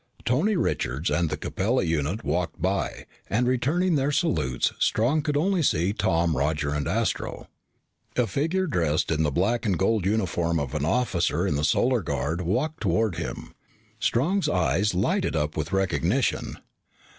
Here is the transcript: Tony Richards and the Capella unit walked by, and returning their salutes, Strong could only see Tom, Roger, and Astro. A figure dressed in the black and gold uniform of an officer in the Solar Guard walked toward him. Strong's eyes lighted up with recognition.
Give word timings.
Tony 0.25 0.55
Richards 0.55 1.11
and 1.11 1.29
the 1.29 1.37
Capella 1.37 1.83
unit 1.83 2.23
walked 2.23 2.59
by, 2.59 3.05
and 3.29 3.45
returning 3.47 3.93
their 3.93 4.11
salutes, 4.11 4.73
Strong 4.79 5.21
could 5.21 5.37
only 5.37 5.61
see 5.61 5.93
Tom, 5.93 6.35
Roger, 6.35 6.71
and 6.71 6.87
Astro. 6.87 7.47
A 8.15 8.25
figure 8.25 8.65
dressed 8.65 9.11
in 9.11 9.21
the 9.21 9.29
black 9.29 9.63
and 9.63 9.77
gold 9.77 10.07
uniform 10.07 10.59
of 10.59 10.73
an 10.73 10.85
officer 10.85 11.45
in 11.45 11.53
the 11.55 11.63
Solar 11.63 12.01
Guard 12.01 12.41
walked 12.41 12.81
toward 12.81 13.17
him. 13.17 13.53
Strong's 13.99 14.49
eyes 14.49 14.95
lighted 14.95 15.35
up 15.35 15.55
with 15.55 15.71
recognition. 15.71 16.57